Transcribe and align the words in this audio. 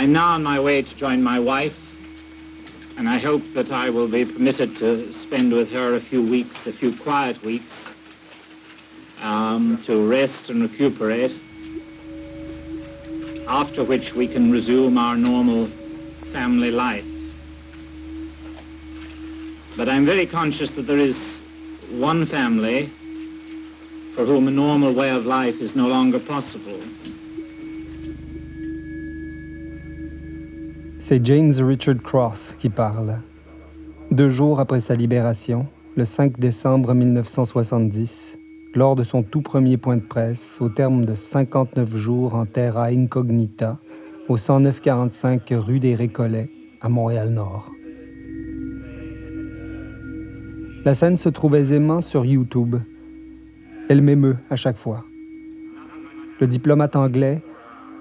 I'm 0.00 0.12
now 0.12 0.28
on 0.28 0.42
my 0.42 0.58
way 0.58 0.80
to 0.80 0.96
join 0.96 1.22
my 1.22 1.38
wife, 1.38 1.78
and 2.96 3.06
I 3.06 3.18
hope 3.18 3.46
that 3.52 3.70
I 3.70 3.90
will 3.90 4.08
be 4.08 4.24
permitted 4.24 4.74
to 4.78 5.12
spend 5.12 5.52
with 5.52 5.70
her 5.72 5.94
a 5.94 6.00
few 6.00 6.22
weeks, 6.22 6.66
a 6.66 6.72
few 6.72 6.96
quiet 6.96 7.42
weeks, 7.44 7.90
um, 9.20 9.76
to 9.84 10.08
rest 10.08 10.48
and 10.48 10.62
recuperate, 10.62 11.34
after 13.46 13.84
which 13.84 14.14
we 14.14 14.26
can 14.26 14.50
resume 14.50 14.96
our 14.96 15.18
normal 15.18 15.66
family 16.32 16.70
life. 16.70 17.04
But 19.76 19.90
I'm 19.90 20.06
very 20.06 20.24
conscious 20.24 20.70
that 20.76 20.86
there 20.86 20.96
is 20.96 21.40
one 21.90 22.24
family 22.24 22.86
for 24.14 24.24
whom 24.24 24.48
a 24.48 24.50
normal 24.50 24.94
way 24.94 25.10
of 25.10 25.26
life 25.26 25.60
is 25.60 25.76
no 25.76 25.88
longer 25.88 26.18
possible. 26.18 26.80
C'est 31.02 31.24
James 31.24 31.50
Richard 31.60 32.02
Cross 32.02 32.54
qui 32.58 32.68
parle. 32.68 33.20
Deux 34.10 34.28
jours 34.28 34.60
après 34.60 34.80
sa 34.80 34.94
libération, 34.94 35.66
le 35.96 36.04
5 36.04 36.38
décembre 36.38 36.92
1970, 36.92 38.38
lors 38.74 38.96
de 38.96 39.02
son 39.02 39.22
tout 39.22 39.40
premier 39.40 39.78
point 39.78 39.96
de 39.96 40.02
presse, 40.02 40.58
au 40.60 40.68
terme 40.68 41.06
de 41.06 41.14
59 41.14 41.96
jours 41.96 42.34
en 42.34 42.44
terra 42.44 42.88
incognita, 42.88 43.78
au 44.28 44.36
10945 44.36 45.42
rue 45.52 45.80
des 45.80 45.94
Récollets, 45.94 46.50
à 46.82 46.90
Montréal-Nord. 46.90 47.72
La 50.84 50.92
scène 50.92 51.16
se 51.16 51.30
trouve 51.30 51.54
aisément 51.56 52.02
sur 52.02 52.26
YouTube. 52.26 52.76
Elle 53.88 54.02
m'émeut 54.02 54.36
à 54.50 54.56
chaque 54.56 54.76
fois. 54.76 55.06
Le 56.40 56.46
diplomate 56.46 56.94
anglais, 56.94 57.42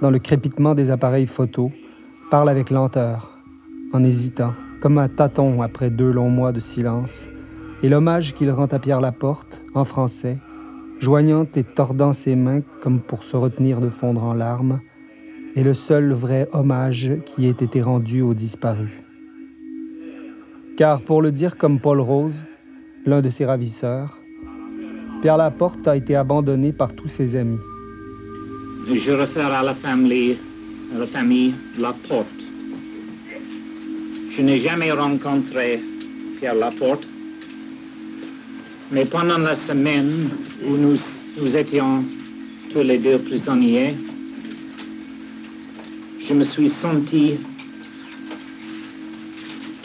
dans 0.01 0.11
le 0.11 0.19
crépitement 0.19 0.75
des 0.75 0.91
appareils 0.91 1.27
photo, 1.27 1.71
parle 2.29 2.49
avec 2.49 2.69
lenteur, 2.69 3.39
en 3.91 4.03
hésitant, 4.03 4.53
comme 4.81 4.99
un 4.99 5.07
tâton 5.07 5.63
après 5.63 5.89
deux 5.89 6.11
longs 6.11 6.29
mois 6.29 6.51
de 6.51 6.59
silence, 6.59 7.27
et 7.81 7.89
l'hommage 7.89 8.35
qu'il 8.35 8.51
rend 8.51 8.67
à 8.67 8.77
Pierre 8.77 9.01
Laporte, 9.01 9.63
en 9.73 9.83
français, 9.83 10.37
joignant 10.99 11.47
et 11.55 11.63
tordant 11.63 12.13
ses 12.13 12.35
mains 12.35 12.61
comme 12.81 12.99
pour 12.99 13.23
se 13.23 13.35
retenir 13.35 13.81
de 13.81 13.89
fondre 13.89 14.23
en 14.23 14.33
larmes, 14.33 14.79
est 15.55 15.63
le 15.63 15.73
seul 15.73 16.11
vrai 16.11 16.47
hommage 16.53 17.13
qui 17.25 17.47
ait 17.47 17.49
été 17.49 17.81
rendu 17.81 18.21
aux 18.21 18.35
disparus. 18.35 18.91
Car 20.77 21.01
pour 21.01 21.23
le 21.23 21.31
dire 21.31 21.57
comme 21.57 21.79
Paul 21.79 21.99
Rose, 21.99 22.43
l'un 23.05 23.21
de 23.21 23.29
ses 23.29 23.45
ravisseurs, 23.45 24.19
Pierre 25.21 25.37
Laporte 25.37 25.87
a 25.87 25.95
été 25.95 26.15
abandonné 26.15 26.73
par 26.73 26.93
tous 26.93 27.07
ses 27.07 27.35
amis. 27.35 27.59
Je 28.87 29.13
la 30.97 31.05
famille 31.05 31.53
Laporte. 31.77 32.27
Je 34.31 34.41
n'ai 34.41 34.59
jamais 34.59 34.91
rencontré 34.91 35.81
Pierre 36.39 36.55
Laporte, 36.55 37.07
mais 38.91 39.05
pendant 39.05 39.37
la 39.37 39.53
semaine 39.53 40.29
où 40.65 40.77
nous, 40.77 41.55
étions 41.55 42.03
tous 42.71 42.81
les 42.81 42.97
deux 42.97 43.19
prisonniers, 43.19 43.95
je 46.19 46.33
me 46.33 46.43
suis 46.43 46.69
senti 46.69 47.33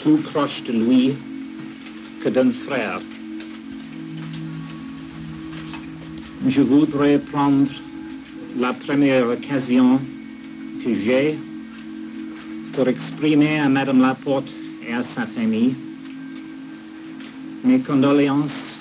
plus 0.00 0.16
proche 0.16 0.62
de 0.64 0.72
lui 0.72 1.14
que 2.22 2.28
d'un 2.28 2.50
frère. 2.50 3.00
Je 6.46 6.60
voudrais 6.60 7.18
prendre 7.18 7.70
la 8.58 8.72
première 8.72 9.28
occasion 9.28 10.00
pour 12.74 12.88
exprimer 12.88 13.58
à 13.58 13.70
Madame 13.70 14.02
Laporte 14.02 14.52
et 14.86 14.92
à 14.92 15.02
sa 15.02 15.24
famille 15.24 15.74
mes 17.64 17.78
condoléances 17.78 18.80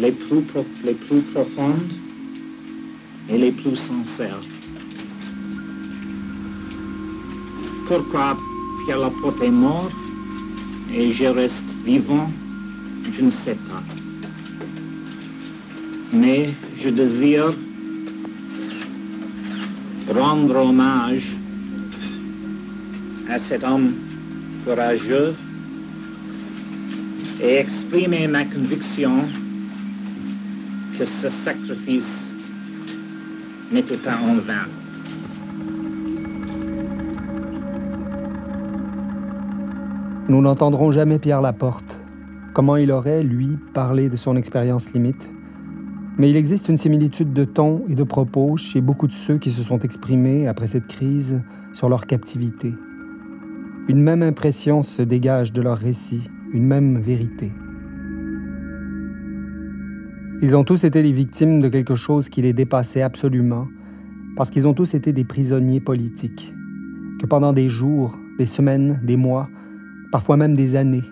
les 0.00 0.10
plus, 0.10 0.42
les 0.84 0.94
plus 0.94 1.20
profondes 1.20 1.92
et 3.28 3.38
les 3.38 3.52
plus 3.52 3.76
sincères. 3.76 4.40
Pourquoi 7.86 8.36
Pierre 8.84 8.98
Laporte 8.98 9.40
est 9.40 9.50
mort 9.50 9.92
et 10.92 11.12
je 11.12 11.26
reste 11.26 11.70
vivant, 11.84 12.28
je 13.12 13.22
ne 13.22 13.30
sais 13.30 13.56
pas. 13.70 13.82
Mais 16.12 16.50
je 16.74 16.88
désire 16.88 17.52
rendre 20.12 20.56
hommage 20.56 21.36
à 23.30 23.38
cet 23.38 23.64
homme 23.64 23.92
courageux 24.64 25.34
et 27.40 27.56
exprimer 27.56 28.26
ma 28.26 28.44
conviction 28.44 29.12
que 30.98 31.04
ce 31.04 31.28
sacrifice 31.28 32.28
n'était 33.72 33.96
pas 33.96 34.16
en 34.16 34.34
vain. 34.34 34.68
Nous 40.28 40.40
n'entendrons 40.40 40.92
jamais 40.92 41.18
Pierre 41.18 41.40
Laporte. 41.40 41.98
Comment 42.54 42.76
il 42.76 42.92
aurait, 42.92 43.22
lui, 43.22 43.58
parlé 43.72 44.08
de 44.08 44.16
son 44.16 44.36
expérience 44.36 44.92
limite? 44.92 45.28
Mais 46.18 46.28
il 46.28 46.36
existe 46.36 46.68
une 46.68 46.76
similitude 46.76 47.32
de 47.32 47.44
ton 47.44 47.84
et 47.88 47.94
de 47.94 48.02
propos 48.02 48.56
chez 48.56 48.80
beaucoup 48.80 49.06
de 49.06 49.12
ceux 49.12 49.38
qui 49.38 49.50
se 49.50 49.62
sont 49.62 49.78
exprimés 49.78 50.46
après 50.46 50.66
cette 50.66 50.86
crise 50.86 51.42
sur 51.72 51.88
leur 51.88 52.06
captivité. 52.06 52.74
Une 53.88 54.00
même 54.00 54.22
impression 54.22 54.82
se 54.82 55.02
dégage 55.02 55.52
de 55.52 55.62
leur 55.62 55.78
récit, 55.78 56.28
une 56.52 56.66
même 56.66 56.98
vérité. 56.98 57.50
Ils 60.42 60.56
ont 60.56 60.64
tous 60.64 60.84
été 60.84 61.02
les 61.02 61.12
victimes 61.12 61.60
de 61.60 61.68
quelque 61.68 61.94
chose 61.94 62.28
qui 62.28 62.42
les 62.42 62.52
dépassait 62.52 63.02
absolument, 63.02 63.68
parce 64.36 64.50
qu'ils 64.50 64.68
ont 64.68 64.74
tous 64.74 64.94
été 64.94 65.12
des 65.12 65.24
prisonniers 65.24 65.80
politiques, 65.80 66.52
que 67.20 67.26
pendant 67.26 67.52
des 67.52 67.68
jours, 67.68 68.18
des 68.38 68.46
semaines, 68.46 69.00
des 69.02 69.16
mois, 69.16 69.48
parfois 70.10 70.36
même 70.36 70.54
des 70.54 70.76
années, 70.76 71.04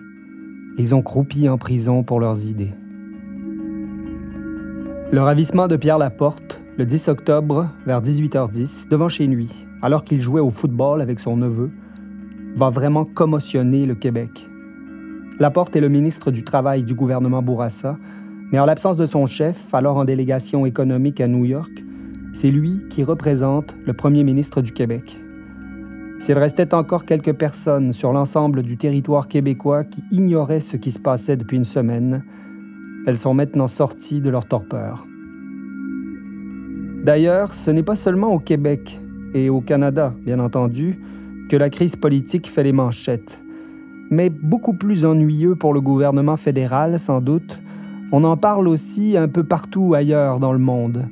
ils 0.77 0.93
ont 0.93 1.01
croupi 1.01 1.49
en 1.49 1.57
prison 1.57 2.03
pour 2.03 2.19
leurs 2.19 2.49
idées. 2.49 2.71
Le 5.11 5.19
ravissement 5.19 5.67
de 5.67 5.75
Pierre 5.75 5.97
Laporte, 5.97 6.61
le 6.77 6.85
10 6.85 7.09
octobre, 7.09 7.67
vers 7.85 8.01
18h10, 8.01 8.87
devant 8.87 9.09
chez 9.09 9.27
lui, 9.27 9.67
alors 9.81 10.05
qu'il 10.05 10.21
jouait 10.21 10.39
au 10.39 10.51
football 10.51 11.01
avec 11.01 11.19
son 11.19 11.35
neveu, 11.35 11.69
va 12.55 12.69
vraiment 12.69 13.03
commotionner 13.03 13.85
le 13.85 13.93
Québec. 13.93 14.47
Laporte 15.37 15.75
est 15.75 15.81
le 15.81 15.89
ministre 15.89 16.31
du 16.31 16.45
Travail 16.45 16.85
du 16.85 16.93
gouvernement 16.93 17.41
Bourassa, 17.41 17.97
mais 18.53 18.59
en 18.59 18.65
l'absence 18.65 18.95
de 18.95 19.05
son 19.05 19.25
chef, 19.25 19.73
alors 19.73 19.97
en 19.97 20.05
délégation 20.05 20.65
économique 20.65 21.19
à 21.19 21.27
New 21.27 21.43
York, 21.43 21.83
c'est 22.31 22.49
lui 22.49 22.79
qui 22.89 23.03
représente 23.03 23.75
le 23.85 23.91
premier 23.91 24.23
ministre 24.23 24.61
du 24.61 24.71
Québec. 24.71 25.17
S'il 26.21 26.37
restait 26.37 26.73
encore 26.73 27.03
quelques 27.03 27.33
personnes 27.33 27.91
sur 27.91 28.13
l'ensemble 28.13 28.63
du 28.63 28.77
territoire 28.77 29.27
québécois 29.27 29.83
qui 29.83 30.03
ignoraient 30.09 30.61
ce 30.61 30.77
qui 30.77 30.91
se 30.91 30.99
passait 30.99 31.35
depuis 31.35 31.57
une 31.57 31.65
semaine, 31.65 32.23
elles 33.05 33.17
sont 33.17 33.33
maintenant 33.33 33.67
sorties 33.67 34.21
de 34.21 34.29
leur 34.29 34.45
torpeur. 34.45 35.07
D'ailleurs, 37.03 37.53
ce 37.53 37.71
n'est 37.71 37.83
pas 37.83 37.95
seulement 37.95 38.33
au 38.33 38.39
Québec 38.39 38.99
et 39.33 39.49
au 39.49 39.61
Canada, 39.61 40.13
bien 40.23 40.39
entendu, 40.39 40.99
que 41.49 41.57
la 41.57 41.69
crise 41.69 41.95
politique 41.95 42.47
fait 42.47 42.63
les 42.63 42.73
manchettes, 42.73 43.41
mais 44.11 44.29
beaucoup 44.29 44.73
plus 44.73 45.05
ennuyeux 45.05 45.55
pour 45.55 45.73
le 45.73 45.81
gouvernement 45.81 46.37
fédéral, 46.37 46.99
sans 46.99 47.21
doute, 47.21 47.59
on 48.11 48.23
en 48.23 48.37
parle 48.37 48.67
aussi 48.67 49.17
un 49.17 49.27
peu 49.27 49.43
partout 49.43 49.93
ailleurs 49.93 50.39
dans 50.39 50.53
le 50.53 50.59
monde. 50.59 51.07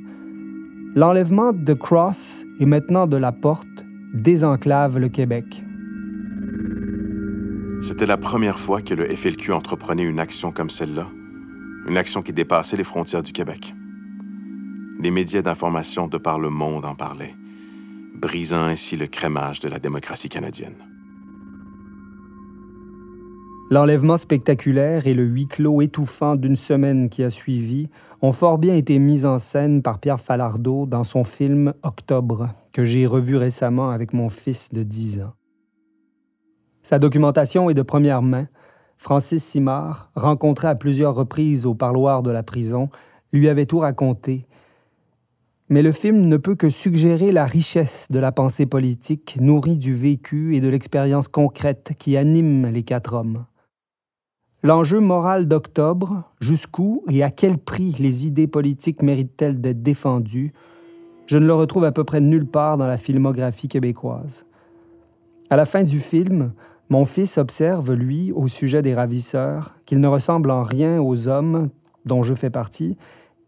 L'enlèvement 0.94 1.52
de 1.52 1.72
Cross 1.72 2.44
et 2.58 2.66
maintenant 2.66 3.06
de 3.06 3.16
la 3.16 3.32
porte 3.32 3.66
désenclave 4.12 4.98
le 4.98 5.08
Québec. 5.08 5.64
C'était 7.82 8.06
la 8.06 8.18
première 8.18 8.58
fois 8.58 8.82
que 8.82 8.92
le 8.94 9.06
FLQ 9.06 9.52
entreprenait 9.52 10.04
une 10.04 10.20
action 10.20 10.52
comme 10.52 10.68
celle-là, 10.68 11.06
une 11.88 11.96
action 11.96 12.22
qui 12.22 12.32
dépassait 12.32 12.76
les 12.76 12.84
frontières 12.84 13.22
du 13.22 13.32
Québec. 13.32 13.74
Les 15.00 15.10
médias 15.10 15.42
d'information 15.42 16.08
de 16.08 16.18
par 16.18 16.38
le 16.38 16.50
monde 16.50 16.84
en 16.84 16.94
parlaient, 16.94 17.34
brisant 18.14 18.64
ainsi 18.64 18.96
le 18.96 19.06
crémage 19.06 19.60
de 19.60 19.68
la 19.68 19.78
démocratie 19.78 20.28
canadienne. 20.28 20.76
L'enlèvement 23.70 24.16
spectaculaire 24.16 25.06
et 25.06 25.14
le 25.14 25.22
huis 25.22 25.46
clos 25.46 25.80
étouffant 25.80 26.34
d'une 26.34 26.56
semaine 26.56 27.08
qui 27.08 27.22
a 27.22 27.30
suivi 27.30 27.88
ont 28.20 28.32
fort 28.32 28.58
bien 28.58 28.74
été 28.74 28.98
mis 28.98 29.24
en 29.24 29.38
scène 29.38 29.80
par 29.80 30.00
Pierre 30.00 30.20
Falardeau 30.20 30.86
dans 30.86 31.04
son 31.04 31.22
film 31.22 31.72
Octobre, 31.84 32.50
que 32.72 32.82
j'ai 32.82 33.06
revu 33.06 33.36
récemment 33.36 33.90
avec 33.90 34.12
mon 34.12 34.28
fils 34.28 34.72
de 34.72 34.82
10 34.82 35.20
ans. 35.20 35.34
Sa 36.82 36.98
documentation 36.98 37.70
est 37.70 37.74
de 37.74 37.82
première 37.82 38.22
main. 38.22 38.48
Francis 39.00 39.42
Simard, 39.42 40.10
rencontré 40.14 40.68
à 40.68 40.74
plusieurs 40.74 41.14
reprises 41.14 41.64
au 41.64 41.72
parloir 41.72 42.22
de 42.22 42.30
la 42.30 42.42
prison, 42.42 42.90
lui 43.32 43.48
avait 43.48 43.64
tout 43.64 43.78
raconté. 43.78 44.44
Mais 45.70 45.80
le 45.80 45.90
film 45.90 46.26
ne 46.26 46.36
peut 46.36 46.54
que 46.54 46.68
suggérer 46.68 47.32
la 47.32 47.46
richesse 47.46 48.08
de 48.10 48.18
la 48.18 48.30
pensée 48.30 48.66
politique, 48.66 49.38
nourrie 49.40 49.78
du 49.78 49.94
vécu 49.94 50.54
et 50.54 50.60
de 50.60 50.68
l'expérience 50.68 51.28
concrète 51.28 51.94
qui 51.98 52.18
anime 52.18 52.66
les 52.66 52.82
quatre 52.82 53.14
hommes. 53.14 53.46
L'enjeu 54.62 55.00
moral 55.00 55.48
d'Octobre, 55.48 56.24
jusqu'où 56.38 57.02
et 57.08 57.22
à 57.22 57.30
quel 57.30 57.56
prix 57.56 57.96
les 58.00 58.26
idées 58.26 58.48
politiques 58.48 59.00
méritent-elles 59.00 59.62
d'être 59.62 59.82
défendues, 59.82 60.52
je 61.26 61.38
ne 61.38 61.46
le 61.46 61.54
retrouve 61.54 61.84
à 61.84 61.92
peu 61.92 62.04
près 62.04 62.20
nulle 62.20 62.46
part 62.46 62.76
dans 62.76 62.86
la 62.86 62.98
filmographie 62.98 63.68
québécoise. 63.68 64.44
À 65.48 65.56
la 65.56 65.64
fin 65.64 65.84
du 65.84 66.00
film, 66.00 66.52
mon 66.90 67.04
fils 67.04 67.38
observe, 67.38 67.92
lui, 67.92 68.32
au 68.32 68.48
sujet 68.48 68.82
des 68.82 68.94
ravisseurs, 68.94 69.76
qu'ils 69.86 70.00
ne 70.00 70.08
ressemblent 70.08 70.50
en 70.50 70.64
rien 70.64 71.00
aux 71.00 71.28
hommes, 71.28 71.70
dont 72.04 72.24
je 72.24 72.34
fais 72.34 72.50
partie, 72.50 72.98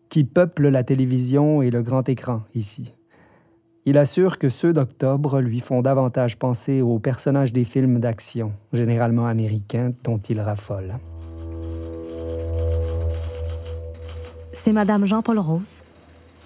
qui 0.08 0.22
peuplent 0.22 0.68
la 0.68 0.84
télévision 0.84 1.60
et 1.60 1.70
le 1.70 1.82
grand 1.82 2.08
écran 2.08 2.42
ici. 2.54 2.94
Il 3.84 3.98
assure 3.98 4.38
que 4.38 4.48
ceux 4.48 4.72
d'Octobre 4.72 5.40
lui 5.40 5.58
font 5.58 5.82
davantage 5.82 6.38
penser 6.38 6.82
aux 6.82 7.00
personnages 7.00 7.52
des 7.52 7.64
films 7.64 7.98
d'action, 7.98 8.52
généralement 8.72 9.26
américains, 9.26 9.92
dont 10.04 10.18
il 10.18 10.40
raffole. 10.40 10.94
C'est 14.52 14.72
Madame 14.72 15.04
Jean-Paul 15.04 15.40
Rose, 15.40 15.82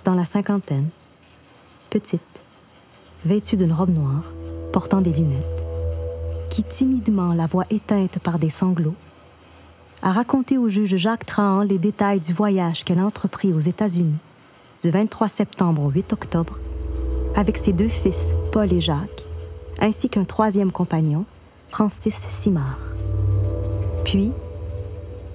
dans 0.05 0.15
la 0.15 0.25
cinquantaine, 0.25 0.89
petite, 1.91 2.23
vêtue 3.27 3.57
d'une 3.57 3.73
robe 3.73 3.91
noire, 3.91 4.33
portant 4.73 5.03
des 5.03 5.13
lunettes 5.13 5.56
qui, 6.51 6.63
timidement, 6.63 7.33
la 7.33 7.47
voix 7.47 7.65
éteinte 7.71 8.19
par 8.19 8.39
des 8.39 8.51
sanglots, 8.51 8.95
a 10.03 10.13
raconté 10.13 10.59
au 10.59 10.69
juge 10.69 10.97
Jacques 10.97 11.27
Trahan 11.27 11.63
les 11.63 11.79
détails 11.79 12.21
du 12.21 12.33
voyage 12.33 12.85
qu'elle 12.85 12.99
a 12.99 13.07
entrepris 13.07 13.53
aux 13.53 13.61
États-Unis 13.61 14.19
du 14.83 14.91
23 14.91 15.29
septembre 15.29 15.83
au 15.83 15.91
8 15.91 16.13
octobre 16.13 16.59
avec 17.37 17.59
ses 17.59 17.73
deux 17.75 17.89
fils, 17.89 18.35
Paul 18.51 18.73
et 18.73 18.81
Jacques, 18.81 19.27
ainsi 19.79 20.09
qu'un 20.09 20.25
troisième 20.25 20.73
compagnon, 20.73 21.27
Francis 21.69 22.17
Simard. 22.17 22.79
Puis, 24.05 24.33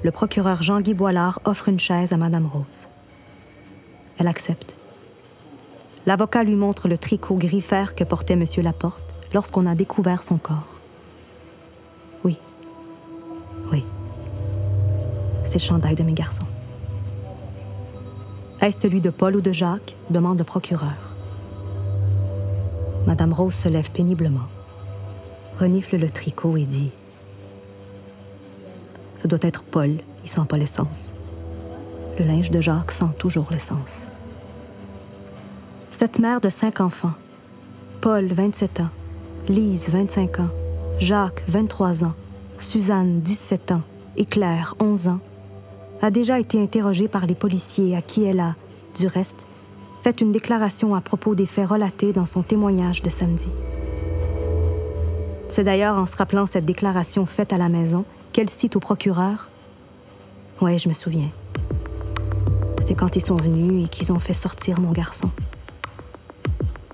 le 0.04 0.10
procureur 0.10 0.64
Jean-Guy 0.64 0.96
Boilard 0.96 1.40
offre 1.46 1.70
une 1.70 1.80
chaise 1.80 2.12
à 2.12 2.18
Madame 2.18 2.48
Rose. 2.48 2.88
Elle 4.18 4.28
accepte. 4.28 4.74
L'avocat 6.08 6.44
lui 6.44 6.56
montre 6.56 6.88
le 6.88 6.98
tricot 6.98 7.36
gris 7.36 7.64
que 7.96 8.04
portait 8.04 8.34
M. 8.34 8.46
Laporte 8.64 9.14
lorsqu'on 9.34 9.68
a 9.68 9.76
découvert 9.76 10.24
son 10.24 10.38
corps. 10.38 10.71
C'est 15.52 15.58
le 15.58 15.68
chandail 15.68 15.96
de 15.96 16.04
mes 16.04 16.14
garçons. 16.14 16.46
Est-ce 18.62 18.80
celui 18.80 19.02
de 19.02 19.10
Paul 19.10 19.36
ou 19.36 19.42
de 19.42 19.52
Jacques 19.52 19.98
demande 20.10 20.38
le 20.38 20.46
procureur. 20.46 21.12
Madame 23.06 23.34
Rose 23.34 23.54
se 23.54 23.68
lève 23.68 23.92
péniblement, 23.92 24.48
renifle 25.60 25.98
le 25.98 26.10
tricot 26.10 26.56
et 26.56 26.64
dit 26.64 26.90
Ce 29.22 29.28
doit 29.28 29.40
être 29.42 29.64
Paul, 29.64 29.98
il 30.24 30.30
sent 30.30 30.46
pas 30.48 30.56
l'essence. 30.56 31.12
Le 32.18 32.24
linge 32.24 32.50
de 32.50 32.62
Jacques 32.62 32.94
sent 32.94 33.12
toujours 33.18 33.50
l'essence. 33.52 34.08
Cette 35.92 36.20
mère 36.20 36.40
de 36.40 36.50
cinq 36.50 36.80
enfants, 36.80 37.14
Paul, 38.00 38.32
27 38.32 38.80
ans, 38.80 38.90
Lise, 39.50 39.90
25 39.90 40.40
ans, 40.40 40.50
Jacques, 41.00 41.44
23 41.50 42.06
ans, 42.06 42.14
Suzanne, 42.58 43.20
17 43.20 43.74
ans, 43.74 43.82
et 44.16 44.26
Claire, 44.26 44.76
11 44.80 45.10
ans, 45.10 45.20
a 46.02 46.10
déjà 46.10 46.40
été 46.40 46.62
interrogée 46.62 47.08
par 47.08 47.26
les 47.26 47.36
policiers 47.36 47.96
à 47.96 48.02
qui 48.02 48.24
elle 48.24 48.40
a, 48.40 48.56
du 48.98 49.08
reste, 49.08 49.48
fait 50.02 50.20
une 50.22 50.32
déclaration 50.32 50.96
à 50.96 51.02
propos 51.02 51.36
des 51.36 51.46
faits 51.46 51.68
relatés 51.68 52.12
dans 52.12 52.26
son 52.26 52.42
témoignage 52.42 53.04
de 53.04 53.10
samedi. 53.10 53.50
C'est 55.50 55.64
d'ailleurs 55.64 55.98
en 55.98 56.06
se 56.06 56.16
rappelant 56.16 56.46
cette 56.46 56.66
déclaration 56.66 57.26
faite 57.26 57.54
à 57.54 57.58
la 57.58 57.70
maison 57.70 58.06
qu'elle 58.34 58.50
cite 58.50 58.76
au 58.76 58.80
procureur 58.80 59.50
Ouais, 60.60 60.78
je 60.78 60.90
me 60.90 60.94
souviens. 60.94 61.30
C'est 62.80 62.96
quand 62.96 63.16
ils 63.16 63.22
sont 63.22 63.36
venus 63.36 63.86
et 63.86 63.90
qu'ils 63.90 64.12
ont 64.12 64.20
fait 64.20 64.34
sortir 64.34 64.80
mon 64.80 64.92
garçon. 64.92 65.30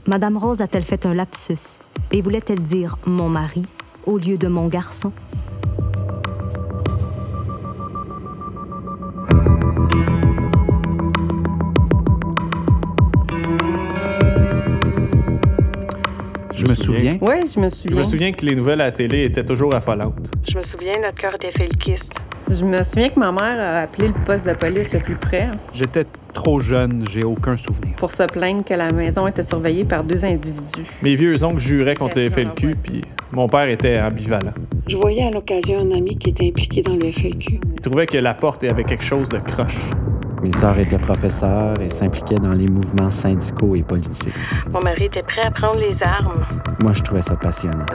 Madame 0.05 0.37
Rose 0.37 0.61
a-t-elle 0.61 0.83
fait 0.83 1.05
un 1.05 1.13
lapsus 1.13 1.83
et 2.11 2.21
voulait-elle 2.21 2.61
dire 2.61 2.97
mon 3.05 3.29
mari 3.29 3.65
au 4.05 4.17
lieu 4.17 4.37
de 4.37 4.47
mon 4.47 4.67
garçon? 4.67 5.11
Souviens? 16.93 17.17
Oui, 17.21 17.35
je 17.53 17.59
me 17.59 17.69
souviens. 17.69 17.91
Je 17.91 17.97
me 17.97 18.03
souviens 18.03 18.31
que 18.31 18.45
les 18.45 18.55
nouvelles 18.55 18.81
à 18.81 18.85
la 18.85 18.91
télé 18.91 19.25
étaient 19.25 19.45
toujours 19.45 19.73
affolantes. 19.73 20.31
Je 20.49 20.57
me 20.57 20.63
souviens, 20.63 20.99
notre 21.01 21.15
cœur 21.15 21.35
était 21.35 21.51
felkiste. 21.51 22.21
Je 22.49 22.63
me 22.63 22.81
souviens 22.81 23.09
que 23.09 23.19
ma 23.19 23.31
mère 23.31 23.59
a 23.59 23.81
appelé 23.81 24.07
le 24.07 24.13
poste 24.25 24.45
de 24.45 24.53
police 24.53 24.93
le 24.93 24.99
plus 24.99 25.15
près. 25.15 25.47
J'étais 25.73 26.05
trop 26.33 26.59
jeune, 26.59 27.05
j'ai 27.11 27.23
aucun 27.23 27.57
souvenir. 27.57 27.95
Pour 27.95 28.11
se 28.11 28.23
plaindre 28.23 28.63
que 28.63 28.73
la 28.73 28.91
maison 28.91 29.27
était 29.27 29.43
surveillée 29.43 29.83
par 29.83 30.03
deux 30.03 30.23
individus. 30.23 30.85
Mes 31.01 31.15
vieux 31.15 31.43
oncles 31.43 31.59
juraient 31.59 31.95
contre 31.95 32.19
le 32.19 32.29
FLQ, 32.29 32.75
puis 32.81 33.01
mon 33.31 33.49
père 33.49 33.67
était 33.67 33.99
ambivalent. 33.99 34.53
Je 34.87 34.95
voyais 34.95 35.23
à 35.23 35.31
l'occasion 35.31 35.79
un 35.79 35.91
ami 35.91 36.17
qui 36.17 36.29
était 36.29 36.47
impliqué 36.47 36.81
dans 36.81 36.95
le 36.95 37.11
FLQ. 37.11 37.59
Il 37.73 37.81
trouvait 37.81 38.05
que 38.05 38.17
la 38.17 38.33
porte 38.33 38.63
avait 38.63 38.83
quelque 38.83 39.03
chose 39.03 39.29
de 39.29 39.39
croche. 39.39 39.91
Mes 40.41 40.51
sœurs 40.53 40.77
étaient 40.77 40.99
professeurs 40.99 41.79
et 41.81 41.89
s'impliquaient 41.89 42.35
dans 42.35 42.53
les 42.53 42.67
mouvements 42.67 43.09
syndicaux 43.09 43.75
et 43.75 43.83
politiques. 43.83 44.33
Mon 44.71 44.81
mari 44.81 45.05
était 45.05 45.23
prêt 45.23 45.41
à 45.41 45.51
prendre 45.51 45.79
les 45.79 46.03
armes. 46.03 46.41
Moi, 46.79 46.93
je 46.93 47.01
trouvais 47.01 47.21
ça 47.21 47.35
passionnant. 47.35 47.85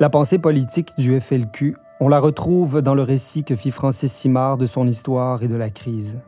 La 0.00 0.10
pensée 0.10 0.38
politique 0.38 0.90
du 0.98 1.20
FLQ, 1.20 1.76
on 2.00 2.08
la 2.08 2.18
retrouve 2.18 2.82
dans 2.82 2.96
le 2.96 3.02
récit 3.02 3.44
que 3.44 3.54
fit 3.54 3.70
Francis 3.70 4.12
Simard 4.12 4.56
de 4.56 4.66
son 4.66 4.88
histoire 4.88 5.44
et 5.44 5.48
de 5.48 5.54
la 5.54 5.70
crise. 5.70 6.18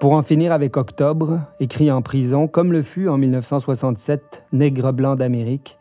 Pour 0.00 0.14
en 0.14 0.22
finir 0.22 0.50
avec 0.50 0.78
Octobre, 0.78 1.40
écrit 1.60 1.90
en 1.90 2.00
prison, 2.00 2.48
comme 2.48 2.72
le 2.72 2.80
fut 2.80 3.06
en 3.06 3.18
1967 3.18 4.46
Nègre 4.54 4.94
blanc 4.94 5.14
d'Amérique, 5.14 5.78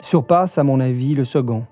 surpasse 0.00 0.56
à 0.56 0.64
mon 0.64 0.80
avis 0.80 1.14
le 1.14 1.24
second. 1.24 1.66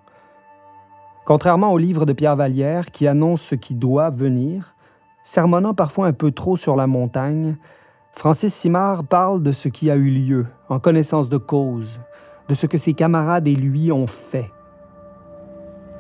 Contrairement 1.25 1.73
au 1.73 1.79
livre 1.79 2.05
de 2.05 2.13
Pierre 2.13 2.37
Vallière 2.37 2.91
qui 2.91 3.07
annonce 3.07 3.41
ce 3.41 3.55
qui 3.55 3.75
doit 3.75 4.11
venir, 4.11 4.75
sermonnant 5.23 5.73
parfois 5.73 6.09
un 6.09 6.13
peu 6.13 6.31
trop 6.31 6.59
sur 6.59 6.77
la 6.77 6.87
montagne, 6.87 7.57
Francis 8.13 8.53
Simard 8.53 9.05
parle 9.05 9.43
de 9.43 9.53
ce 9.53 9.71
qui 9.71 9.91
a 9.91 9.97
eu 9.97 10.11
lieu, 10.11 10.47
en 10.69 10.79
connaissance 10.79 11.31
de 11.31 11.39
cause, 11.39 12.01
de 12.49 12.55
ce 12.55 12.67
que 12.67 12.79
ses 12.79 12.95
camarades 12.95 13.49
et 13.49 13.55
lui 13.55 13.93
ont 13.93 14.07
fait. 14.07 14.51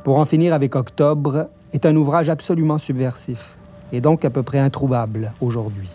Pour 0.04 0.18
en 0.18 0.24
finir 0.24 0.52
avec 0.52 0.74
Octobre 0.74 1.48
est 1.72 1.86
un 1.86 1.94
ouvrage 1.96 2.28
absolument 2.28 2.78
subversif 2.78 3.56
et 3.92 4.00
donc 4.00 4.24
à 4.24 4.30
peu 4.30 4.42
près 4.42 4.58
introuvable 4.58 5.32
aujourd'hui. 5.40 5.90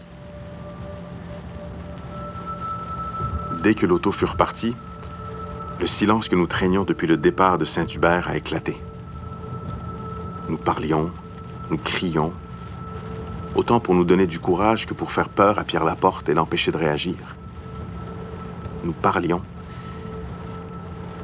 Dès 3.63 3.74
que 3.74 3.86
l'auto 3.86 4.12
fut 4.12 4.25
repartie, 4.25 4.75
le 5.80 5.88
silence 5.88 6.27
que 6.30 6.36
nous 6.36 6.48
traînions 6.48 6.86
depuis 6.86 7.08
le 7.08 7.18
départ 7.18 7.58
de 7.58 7.66
Saint-Hubert 7.66 8.30
a 8.30 8.38
éclaté. 8.38 8.77
Nous 10.48 10.58
parlions, 10.58 11.12
nous 11.70 11.77
crions, 11.77 12.32
autant 13.56 13.80
pour 13.80 13.94
nous 13.94 14.06
donner 14.06 14.27
du 14.27 14.39
courage 14.39 14.86
que 14.86 14.94
pour 14.94 15.12
faire 15.12 15.30
peur 15.30 15.60
à 15.60 15.63
Pierre 15.63 15.84
Laporte 15.84 16.30
et 16.30 16.34
l'empêcher 16.34 16.72
de 16.72 16.77
réagir. 16.77 17.36
Nous 18.84 18.94
parlions, 18.94 19.42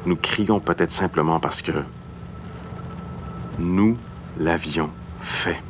nous 0.06 0.16
crions 0.16 0.60
peut-être 0.60 0.92
simplement 0.92 1.40
parce 1.40 1.62
que 1.62 1.72
nous 3.58 3.96
l'avions 4.36 4.90
fait. 5.18 5.62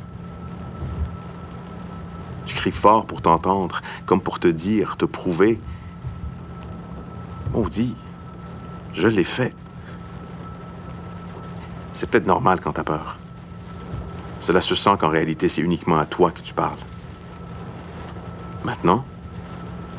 Tu 2.45 2.55
cries 2.55 2.71
fort 2.71 3.05
pour 3.05 3.21
t'entendre, 3.21 3.81
comme 4.05 4.21
pour 4.21 4.39
te 4.39 4.47
dire, 4.47 4.97
te 4.97 5.05
prouver. 5.05 5.59
dit, 7.69 7.95
je 8.93 9.07
l'ai 9.07 9.23
fait. 9.23 9.53
C'est 11.93 12.09
peut-être 12.09 12.27
normal 12.27 12.59
quand 12.59 12.73
t'as 12.73 12.83
peur. 12.83 13.17
Cela 14.39 14.61
se 14.61 14.75
sent 14.75 14.97
qu'en 14.99 15.09
réalité, 15.09 15.47
c'est 15.47 15.61
uniquement 15.61 15.97
à 15.97 16.05
toi 16.05 16.31
que 16.31 16.41
tu 16.41 16.53
parles. 16.53 16.77
Maintenant, 18.63 19.05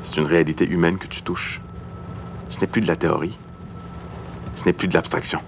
c'est 0.03 0.19
une 0.19 0.27
réalité 0.27 0.69
humaine 0.69 0.99
que 0.99 1.07
tu 1.07 1.23
touches. 1.23 1.61
Ce 2.49 2.61
n'est 2.61 2.67
plus 2.67 2.81
de 2.81 2.87
la 2.87 2.97
théorie 2.97 3.39
Ce 4.57 4.65
n'est 4.65 4.73
plus 4.73 4.89
de 4.89 4.95
l'abstraction. 4.95 5.39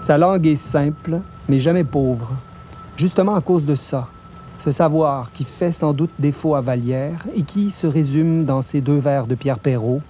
Sa 0.00 0.16
langue 0.18 0.46
est 0.46 0.54
simple, 0.56 1.20
mais 1.48 1.58
jamais 1.58 1.84
pauvre. 1.84 2.30
Justement 2.96 3.34
à 3.34 3.40
cause 3.40 3.64
de 3.64 3.74
ça, 3.74 4.08
ce 4.58 4.70
savoir 4.70 5.32
qui 5.32 5.44
fait 5.44 5.72
sans 5.72 5.92
doute 5.92 6.10
défaut 6.18 6.54
à 6.54 6.60
Vallière 6.60 7.24
et 7.34 7.42
qui 7.42 7.70
se 7.70 7.86
résume 7.86 8.44
dans 8.44 8.62
ces 8.62 8.80
deux 8.80 8.98
vers 8.98 9.26
de 9.26 9.34
Pierre 9.34 9.58
Perrault 9.58 10.02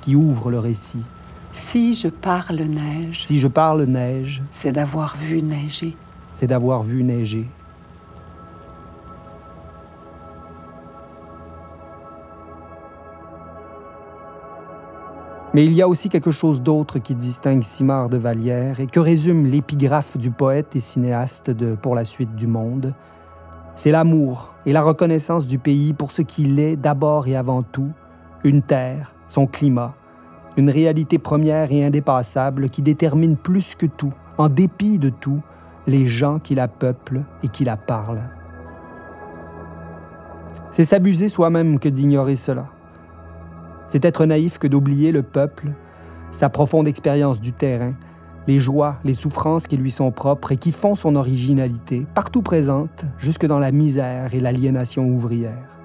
qui 0.00 0.14
ouvrent 0.14 0.50
le 0.50 0.58
récit. 0.58 1.04
Si 1.52 1.94
je 1.94 2.08
parle 2.08 2.56
neige, 2.62 3.24
Si 3.24 3.38
je 3.38 3.48
parle 3.48 3.84
neige, 3.84 4.42
c'est 4.52 4.72
d'avoir 4.72 5.16
vu 5.16 5.40
neiger. 5.40 5.96
c'est 6.34 6.48
d'avoir 6.48 6.82
vu 6.82 7.02
neiger. 7.04 7.48
Mais 15.54 15.64
il 15.64 15.72
y 15.72 15.82
a 15.82 15.88
aussi 15.88 16.08
quelque 16.08 16.32
chose 16.32 16.60
d'autre 16.60 16.98
qui 16.98 17.14
distingue 17.14 17.62
Simard 17.62 18.08
de 18.08 18.16
Vallière 18.16 18.80
et 18.80 18.86
que 18.88 18.98
résume 18.98 19.46
l'épigraphe 19.46 20.16
du 20.18 20.32
poète 20.32 20.74
et 20.74 20.80
cinéaste 20.80 21.48
de 21.48 21.76
Pour 21.76 21.94
la 21.94 22.04
suite 22.04 22.34
du 22.34 22.48
monde. 22.48 22.92
C'est 23.76 23.92
l'amour 23.92 24.52
et 24.66 24.72
la 24.72 24.82
reconnaissance 24.82 25.46
du 25.46 25.58
pays 25.58 25.92
pour 25.92 26.10
ce 26.10 26.22
qu'il 26.22 26.58
est 26.58 26.74
d'abord 26.74 27.28
et 27.28 27.36
avant 27.36 27.62
tout, 27.62 27.92
une 28.42 28.62
terre, 28.62 29.14
son 29.28 29.46
climat, 29.46 29.94
une 30.56 30.70
réalité 30.70 31.18
première 31.18 31.70
et 31.70 31.84
indépassable 31.84 32.68
qui 32.68 32.82
détermine 32.82 33.36
plus 33.36 33.76
que 33.76 33.86
tout, 33.86 34.12
en 34.38 34.48
dépit 34.48 34.98
de 34.98 35.08
tout, 35.08 35.40
les 35.86 36.06
gens 36.06 36.40
qui 36.40 36.56
la 36.56 36.66
peuplent 36.66 37.22
et 37.44 37.48
qui 37.48 37.62
la 37.64 37.76
parlent. 37.76 38.28
C'est 40.72 40.84
s'abuser 40.84 41.28
soi-même 41.28 41.78
que 41.78 41.88
d'ignorer 41.88 42.34
cela. 42.34 42.73
C'est 43.86 44.04
être 44.04 44.26
naïf 44.26 44.58
que 44.58 44.66
d'oublier 44.66 45.12
le 45.12 45.22
peuple, 45.22 45.72
sa 46.30 46.48
profonde 46.48 46.88
expérience 46.88 47.40
du 47.40 47.52
terrain, 47.52 47.94
les 48.46 48.60
joies, 48.60 48.96
les 49.04 49.12
souffrances 49.12 49.66
qui 49.66 49.76
lui 49.76 49.90
sont 49.90 50.10
propres 50.10 50.52
et 50.52 50.56
qui 50.56 50.72
font 50.72 50.94
son 50.94 51.16
originalité, 51.16 52.06
partout 52.14 52.42
présente, 52.42 53.04
jusque 53.18 53.46
dans 53.46 53.58
la 53.58 53.72
misère 53.72 54.34
et 54.34 54.40
l'aliénation 54.40 55.08
ouvrière. 55.08 55.78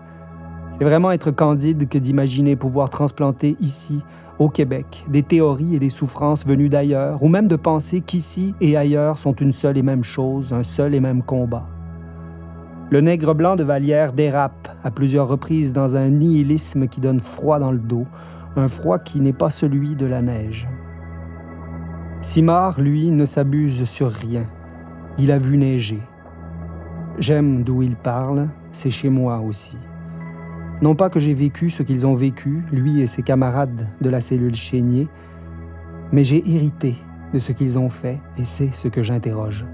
C'est 0.77 0.86
vraiment 0.86 1.12
être 1.12 1.32
candide 1.32 1.89
que 1.89 1.98
d'imaginer 1.98 2.56
pouvoir 2.56 2.89
transplanter 2.89 3.56
ici, 3.60 4.00
au 4.39 4.48
Québec, 4.48 5.03
des 5.10 5.24
théories 5.24 5.75
et 5.75 5.79
des 5.79 5.89
souffrances 5.89 6.46
venues 6.46 6.70
d'ailleurs, 6.70 7.22
ou 7.22 7.27
même 7.27 7.48
de 7.48 7.58
penser 7.58 8.00
qu'ici 8.00 8.56
et 8.62 8.77
ailleurs 8.77 9.18
sont 9.18 9.34
une 9.34 9.51
seule 9.51 9.77
et 9.77 9.82
même 9.82 10.03
chose, 10.03 10.53
un 10.53 10.63
seul 10.63 10.96
et 10.96 11.01
même 11.01 11.24
combat. 11.24 11.68
Le 12.91 13.01
nègre 13.01 13.36
blanc 13.36 13.55
de 13.55 13.63
Vallière 13.63 14.13
dérape 14.13 14.67
à 14.84 14.89
plusieurs 14.89 15.27
reprises 15.27 15.74
dans 15.74 15.96
un 15.96 16.10
nihilisme 16.10 16.88
qui 16.88 17.01
donne 17.01 17.19
froid 17.19 17.60
dans 17.60 17.72
le 17.72 17.77
dos, 17.77 18.08
un 18.55 18.67
froid 18.67 18.98
qui 18.98 19.22
n'est 19.22 19.31
pas 19.31 19.51
celui 19.51 19.96
de 19.96 20.08
la 20.08 20.24
neige. 20.24 20.67
Simard, 22.22 22.81
lui, 22.81 23.12
ne 23.12 23.25
s'abuse 23.25 23.84
sur 23.84 24.10
rien. 24.10 24.48
Il 25.19 25.31
a 25.31 25.38
vu 25.38 25.58
neiger. 25.58 26.01
J'aime 27.19 27.63
d'où 27.63 27.84
il 27.84 27.96
parle, 27.96 28.50
c'est 28.72 28.89
chez 28.89 29.10
moi 29.10 29.39
aussi. 29.39 29.77
Non 30.81 30.96
pas 30.96 31.12
que 31.12 31.19
j'ai 31.19 31.36
vécu 31.36 31.69
ce 31.69 31.84
qu'ils 31.84 32.08
ont 32.08 32.15
vécu, 32.15 32.63
lui 32.72 33.01
et 33.01 33.08
ses 33.08 33.22
camarades 33.22 33.88
de 34.01 34.10
la 34.10 34.19
cellule 34.19 34.55
Chénier, 34.55 35.08
mais 36.12 36.24
j'ai 36.24 36.38
hérité 36.50 36.96
de 37.34 37.39
ce 37.39 37.51
qu'ils 37.51 37.77
ont 37.77 37.89
fait 37.89 38.19
et 38.39 38.43
c'est 38.43 38.74
ce 38.74 38.88
que 38.88 39.03
j'interroge. 39.03 39.67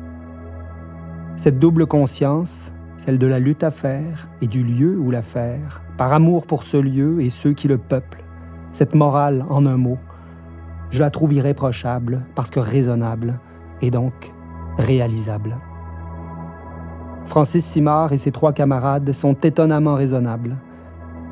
Cette 1.38 1.60
double 1.60 1.86
conscience, 1.86 2.74
celle 2.98 3.18
de 3.18 3.28
la 3.28 3.40
lutte 3.40 3.64
à 3.64 3.72
faire 3.72 4.30
et 4.42 4.48
du 4.48 4.64
lieu 4.64 4.98
où 4.98 5.12
la 5.12 5.22
faire, 5.22 5.84
par 5.98 6.14
amour 6.14 6.46
pour 6.46 6.64
ce 6.64 6.78
lieu 6.78 7.22
et 7.22 7.30
ceux 7.30 7.54
qui 7.54 7.68
le 7.68 7.78
peuplent, 7.78 8.24
cette 8.72 8.96
morale 8.96 9.46
en 9.50 9.66
un 9.66 9.78
mot, 9.78 9.98
je 10.90 11.00
la 11.00 11.10
trouve 11.10 11.34
irréprochable 11.34 12.22
parce 12.36 12.50
que 12.50 12.60
raisonnable 12.60 13.40
et 13.82 13.92
donc 13.92 14.34
réalisable. 14.78 15.58
Francis 17.26 17.66
Simard 17.66 18.14
et 18.14 18.18
ses 18.18 18.32
trois 18.32 18.54
camarades 18.54 19.12
sont 19.12 19.34
étonnamment 19.34 19.96
raisonnables. 19.96 20.58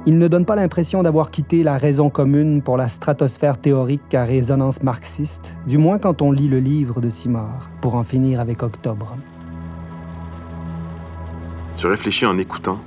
Ils 0.05 0.17
ne 0.17 0.27
donnent 0.27 0.45
pas 0.45 0.55
l'impression 0.55 1.01
d'avoir 1.01 1.31
quitté 1.31 1.63
la 1.63 1.77
raison 1.77 2.09
commune 2.09 2.61
pour 2.61 2.75
la 2.77 2.89
stratosphère 2.89 3.57
théorique 3.57 4.13
à 4.13 4.25
résonance 4.25 4.83
marxiste, 4.83 5.55
du 5.65 5.77
moins 5.77 5.99
quand 5.99 6.21
on 6.21 6.31
lit 6.31 6.49
le 6.49 6.59
livre 6.59 6.99
de 6.99 7.09
Simard, 7.09 7.69
pour 7.79 7.95
en 7.95 8.03
finir 8.03 8.41
avec 8.41 8.63
Octobre. 8.63 9.15
Tu 11.75 11.87
réfléchis 11.87 12.25
en 12.25 12.37
écoutant, 12.37 12.79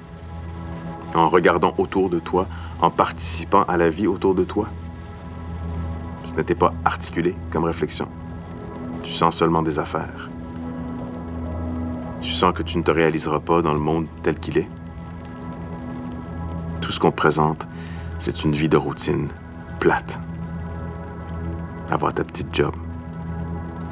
en 1.14 1.28
regardant 1.28 1.74
autour 1.78 2.08
de 2.08 2.18
toi, 2.18 2.46
en 2.80 2.90
participant 2.90 3.62
à 3.64 3.76
la 3.76 3.90
vie 3.90 4.06
autour 4.06 4.34
de 4.34 4.44
toi. 4.44 4.68
Ce 6.24 6.34
n'était 6.34 6.54
pas 6.54 6.72
articulé 6.84 7.34
comme 7.50 7.64
réflexion. 7.64 8.08
Tu 9.02 9.10
sens 9.10 9.36
seulement 9.36 9.62
des 9.62 9.78
affaires. 9.78 10.30
Tu 12.20 12.30
sens 12.30 12.52
que 12.52 12.62
tu 12.62 12.78
ne 12.78 12.82
te 12.82 12.90
réaliseras 12.90 13.40
pas 13.40 13.62
dans 13.62 13.74
le 13.74 13.80
monde 13.80 14.06
tel 14.22 14.38
qu'il 14.38 14.58
est. 14.58 14.68
Tout 16.80 16.92
ce 16.92 17.00
qu'on 17.00 17.10
te 17.10 17.16
présente, 17.16 17.66
c'est 18.18 18.44
une 18.44 18.52
vie 18.52 18.68
de 18.68 18.76
routine, 18.76 19.28
plate. 19.80 20.20
Avoir 21.90 22.14
ta 22.14 22.24
petite 22.24 22.54
job, 22.54 22.74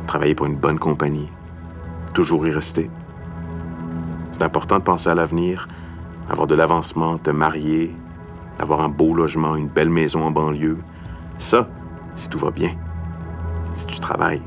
travailler 0.06 0.34
pour 0.34 0.46
une 0.46 0.56
bonne 0.56 0.78
compagnie, 0.78 1.30
toujours 2.12 2.46
y 2.46 2.50
rester. 2.50 2.90
C'est 4.35 4.43
important 4.43 4.79
de 4.79 4.83
penser 4.83 5.09
à 5.09 5.14
l'avenir, 5.14 5.69
avoir 6.29 6.49
de 6.49 6.57
l'avancement, 6.57 7.19
te 7.19 7.31
marier, 7.31 7.95
avoir 8.59 8.81
un 8.81 8.88
beau 8.88 9.14
logement, 9.14 9.55
une 9.55 9.69
belle 9.69 9.91
maison 9.91 10.25
en 10.25 10.33
banlieue. 10.33 10.79
Ça, 11.38 11.69
si 12.17 12.29
tout 12.29 12.38
va 12.38 12.50
bien, 12.50 12.73
si 13.76 13.87
tu 13.87 14.00
travailles, 14.00 14.43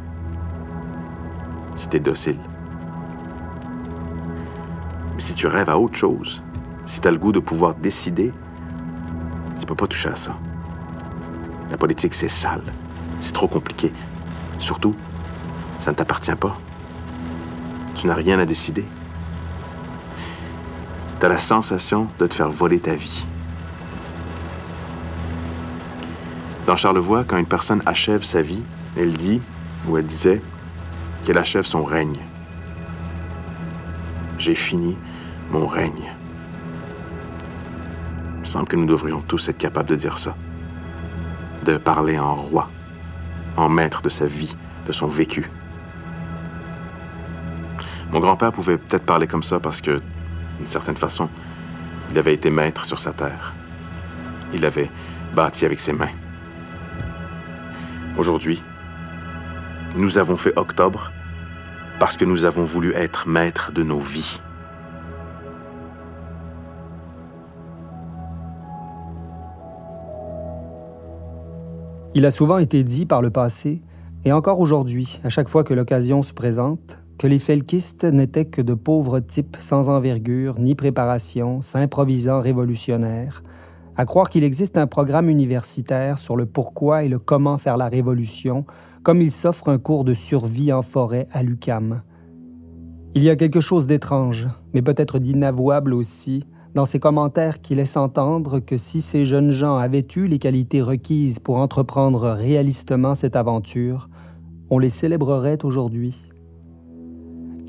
si 1.78 1.88
tu 1.88 1.96
es 1.96 2.00
docile. 2.02 2.38
Mais 5.14 5.22
si 5.22 5.34
tu 5.34 5.48
rêves 5.48 5.70
à 5.70 5.80
autre 5.80 5.96
chose, 5.96 6.44
si 6.84 7.00
tu 7.00 7.08
as 7.08 7.12
le 7.12 7.18
goût 7.18 7.32
de 7.32 7.40
pouvoir 7.40 7.74
décider, 7.74 8.34
tu 9.58 9.66
peux 9.66 9.74
pas 9.74 9.88
toucher 9.88 10.10
à 10.10 10.18
ça. 10.18 10.38
La 11.72 11.78
politique, 11.78 12.14
c'est 12.14 12.28
sale. 12.28 12.74
C'est 13.22 13.34
trop 13.34 13.48
compliqué. 13.48 13.94
Surtout, 14.58 14.96
ça 15.80 15.92
ne 15.92 15.96
t'appartient 15.96 16.36
pas. 16.36 16.58
Tu 17.96 18.06
n'as 18.06 18.16
rien 18.16 18.38
à 18.38 18.46
décider. 18.46 18.86
Tu 21.20 21.26
as 21.26 21.30
la 21.30 21.38
sensation 21.38 22.10
de 22.20 22.28
te 22.28 22.36
faire 22.36 22.50
voler 22.50 22.80
ta 22.80 22.94
vie. 22.94 23.28
Dans 26.68 26.76
Charlevoix, 26.76 27.24
quand 27.24 27.38
une 27.38 27.46
personne 27.46 27.82
achève 27.86 28.24
sa 28.24 28.42
vie, 28.42 28.64
elle 28.96 29.14
dit, 29.14 29.42
ou 29.88 29.98
elle 29.98 30.06
disait, 30.06 30.42
qu'elle 31.24 31.38
achève 31.38 31.64
son 31.64 31.84
règne. 31.84 32.20
J'ai 34.38 34.54
fini 34.54 34.98
mon 35.50 35.66
règne. 35.66 36.14
Il 38.36 38.40
me 38.42 38.46
semble 38.46 38.68
que 38.68 38.76
nous 38.76 38.86
devrions 38.86 39.22
tous 39.22 39.50
être 39.50 39.58
capables 39.58 39.90
de 39.90 39.96
dire 39.96 40.18
ça. 40.18 40.36
De 41.64 41.78
parler 41.78 42.20
en 42.20 42.36
roi, 42.36 42.70
en 43.56 43.70
maître 43.70 44.02
de 44.02 44.10
sa 44.10 44.28
vie, 44.28 44.56
de 44.86 44.92
son 44.92 45.08
vécu. 45.08 45.50
Mon 48.12 48.20
grand-père 48.20 48.52
pouvait 48.52 48.78
peut-être 48.78 49.06
parler 49.06 49.28
comme 49.28 49.44
ça 49.44 49.60
parce 49.60 49.82
que, 49.82 50.02
d'une 50.58 50.68
certaine 50.68 50.98
façon, 50.98 51.30
il 52.12 52.18
avait 52.18 52.34
été 52.34 52.50
maître 52.50 52.86
sur 52.86 53.00
sa 53.00 53.14
terre. 53.14 53.54
Il 54.54 54.62
l'avait 54.62 54.90
bâti 55.36 55.66
avec 55.66 55.80
ses 55.80 55.94
mains. 55.94 56.10
Aujourd'hui, 58.18 58.64
nous 59.96 60.18
avons 60.18 60.38
fait 60.38 60.58
octobre 60.58 61.12
parce 62.00 62.18
que 62.18 62.26
nous 62.26 62.46
avons 62.46 62.64
voulu 62.64 62.94
être 62.94 63.28
maîtres 63.28 63.72
de 63.72 63.84
nos 63.84 64.00
vies. 64.00 64.40
Il 72.14 72.26
a 72.26 72.32
souvent 72.32 72.58
été 72.58 72.84
dit 72.84 73.06
par 73.06 73.22
le 73.22 73.30
passé, 73.30 73.82
et 74.26 74.32
encore 74.32 74.60
aujourd'hui, 74.60 75.22
à 75.24 75.30
chaque 75.30 75.50
fois 75.50 75.64
que 75.64 75.76
l'occasion 75.76 76.24
se 76.24 76.34
présente, 76.34 77.04
que 77.18 77.28
les 77.28 77.40
felkistes 77.40 78.04
n'étaient 78.04 78.46
que 78.46 78.62
de 78.62 78.74
pauvres 78.74 79.20
types 79.20 79.58
sans 79.60 79.90
envergure 79.90 80.60
ni 80.60 80.76
préparation, 80.76 81.62
s'improvisant 81.62 82.40
révolutionnaires, 82.40 83.44
à 83.96 84.06
croire 84.06 84.30
qu'il 84.30 84.44
existe 84.44 84.78
un 84.78 84.86
programme 84.86 85.30
universitaire 85.30 86.20
sur 86.20 86.36
le 86.36 86.46
pourquoi 86.46 87.04
et 87.04 87.10
le 87.10 87.18
comment 87.18 87.58
faire 87.58 87.78
la 87.78 87.88
révolution, 87.88 88.66
comme 89.02 89.22
il 89.22 89.32
s'offre 89.32 89.70
un 89.70 89.80
cours 89.80 90.04
de 90.04 90.14
survie 90.14 90.72
en 90.72 90.84
forêt 90.84 91.28
à 91.32 91.42
l'UCAM. 91.42 92.02
Il 93.16 93.24
y 93.24 93.32
a 93.32 93.36
quelque 93.36 93.62
chose 93.62 93.88
d'étrange, 93.88 94.48
mais 94.74 94.84
peut-être 94.84 95.18
d'inavouable 95.18 95.96
aussi, 95.96 96.46
dans 96.76 96.86
ces 96.86 97.00
commentaires 97.00 97.62
qui 97.62 97.74
laissent 97.74 97.98
entendre 97.98 98.60
que 98.60 98.78
si 98.78 99.02
ces 99.02 99.26
jeunes 99.26 99.50
gens 99.50 99.78
avaient 99.78 100.06
eu 100.16 100.28
les 100.28 100.38
qualités 100.38 100.84
requises 100.84 101.40
pour 101.40 101.58
entreprendre 101.58 102.30
réalistement 102.30 103.16
cette 103.16 103.36
aventure, 103.36 104.10
on 104.70 104.78
les 104.78 104.90
célébrerait 104.90 105.66
aujourd'hui. 105.66 106.27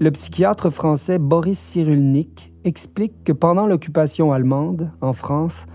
Le 0.00 0.12
psychiatre 0.12 0.70
français 0.70 1.18
Boris 1.18 1.58
Cyrulnik 1.58 2.54
explique 2.62 3.24
que 3.24 3.32
pendant 3.32 3.66
l'occupation 3.66 4.30
allemande, 4.30 4.92
en 5.00 5.12
France, 5.12 5.66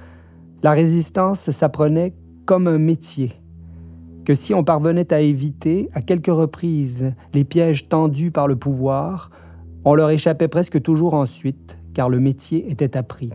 La 0.62 0.72
résistance 0.72 1.52
s'apprenait 1.52 2.16
comme 2.46 2.70
un 2.70 2.78
métier, 2.78 3.34
que 4.24 4.34
si 4.34 4.54
on 4.54 4.64
parvenait 4.64 5.14
à 5.14 5.20
éviter 5.20 5.90
à 5.92 6.02
quelques 6.02 6.28
reprises 6.28 7.14
les 7.34 7.44
pièges 7.44 7.90
tendus 7.90 8.32
par 8.32 8.48
le 8.48 8.56
pouvoir, 8.56 9.30
on 9.84 9.94
leur 9.94 10.10
échappait 10.10 10.48
presque 10.48 10.82
toujours 10.82 11.16
ensuite, 11.16 11.82
car 11.94 12.08
le 12.08 12.22
métier 12.22 12.72
était 12.72 12.96
appris. 12.96 13.32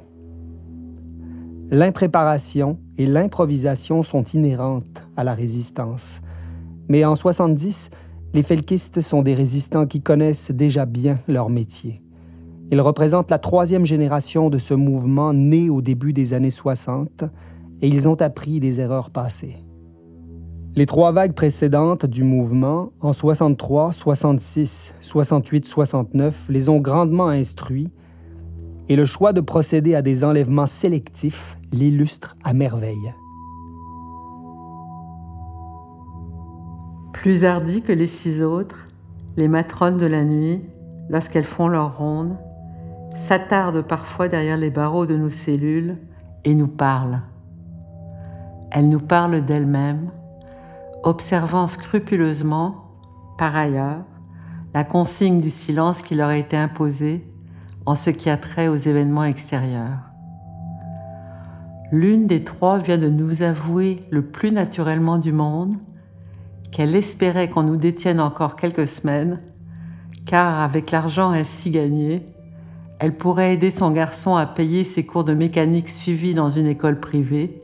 L'impréparation 1.71 2.79
et 2.97 3.05
l'improvisation 3.05 4.03
sont 4.03 4.25
inhérentes 4.25 5.07
à 5.19 5.25
la 5.25 5.35
résistance. 5.35 6.23
Mais 6.89 7.05
en 7.05 7.15
70, 7.15 7.91
les 8.35 8.43
felkistes 8.43 9.01
sont 9.01 9.23
des 9.23 9.35
résistants 9.35 9.87
qui 9.87 10.01
connaissent 10.01 10.51
déjà 10.51 10.87
bien 10.87 11.17
leur 11.29 11.49
métier. 11.49 12.03
Ils 12.71 12.81
représentent 12.81 13.31
la 13.31 13.39
troisième 13.39 13.87
génération 13.87 14.51
de 14.51 14.59
ce 14.59 14.75
mouvement 14.75 15.33
né 15.33 15.71
au 15.71 15.81
début 15.81 16.13
des 16.13 16.35
années 16.35 16.51
60 16.51 17.25
et 17.81 17.89
ils 17.89 18.09
ont 18.09 18.21
appris 18.21 18.61
des 18.61 18.81
erreurs 18.81 19.11
passées. 19.11 19.57
Les 20.77 20.85
trois 20.85 21.13
vagues 21.13 21.33
précédentes 21.33 22.05
du 22.05 22.23
mouvement, 22.23 22.93
en 23.01 23.13
63, 23.13 23.93
66, 23.93 24.95
68, 25.01 25.67
69, 25.67 26.49
les 26.51 26.69
ont 26.69 26.79
grandement 26.79 27.29
instruits 27.29 27.91
et 28.91 28.97
le 28.97 29.07
choix 29.07 29.33
de 29.33 29.41
procéder 29.41 29.95
à 29.95 30.03
des 30.03 30.23
enlèvements 30.23 30.67
sélectifs 30.67 31.59
l'illustre 31.73 32.37
à 32.45 32.53
merveille. 32.53 33.15
Plus 37.21 37.45
hardies 37.45 37.83
que 37.83 37.93
les 37.93 38.07
six 38.07 38.45
autres, 38.45 38.87
les 39.37 39.49
matrones 39.49 39.99
de 39.99 40.07
la 40.07 40.25
nuit, 40.25 40.63
lorsqu'elles 41.09 41.43
font 41.43 41.67
leur 41.67 41.99
ronde, 41.99 42.37
s'attardent 43.13 43.83
parfois 43.83 44.29
derrière 44.29 44.57
les 44.57 44.71
barreaux 44.71 45.05
de 45.05 45.17
nos 45.17 45.29
cellules 45.29 45.97
et 46.45 46.55
nous 46.55 46.69
parlent. 46.69 47.23
Elles 48.71 48.89
nous 48.89 49.01
parlent 49.01 49.45
d'elles-mêmes, 49.45 50.13
observant 51.03 51.67
scrupuleusement, 51.67 52.85
par 53.37 53.57
ailleurs, 53.57 54.05
la 54.73 54.85
consigne 54.85 55.41
du 55.41 55.51
silence 55.51 56.03
qui 56.03 56.15
leur 56.15 56.29
a 56.29 56.37
été 56.37 56.57
imposée 56.57 57.27
en 57.85 57.97
ce 57.97 58.11
qui 58.11 58.31
a 58.31 58.37
trait 58.37 58.69
aux 58.69 58.77
événements 58.77 59.25
extérieurs. 59.25 60.13
L'une 61.91 62.29
des 62.29 62.45
trois 62.45 62.79
vient 62.79 62.99
de 62.99 63.09
nous 63.09 63.43
avouer 63.43 64.07
le 64.13 64.23
plus 64.23 64.53
naturellement 64.53 65.19
du 65.19 65.33
monde 65.33 65.75
qu'elle 66.71 66.95
espérait 66.95 67.49
qu'on 67.49 67.63
nous 67.63 67.77
détienne 67.77 68.21
encore 68.21 68.57
quelques 68.57 68.87
semaines, 68.87 69.41
car 70.27 70.61
avec 70.61 70.91
l'argent 70.91 71.31
ainsi 71.31 71.71
gagné, 71.71 72.27
elle 72.99 73.17
pourrait 73.17 73.55
aider 73.55 73.71
son 73.71 73.91
garçon 73.91 74.35
à 74.35 74.47
payer 74.47 74.85
ses 74.85 75.07
cours 75.07 75.25
de 75.25 75.35
mécanique 75.35 75.89
suivis 75.89 76.35
dans 76.35 76.51
une 76.51 76.67
école 76.67 77.01
privée, 77.01 77.63